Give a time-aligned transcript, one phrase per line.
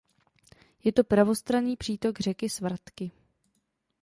[0.83, 3.11] Je to pravostranný přítok řeky Svratky.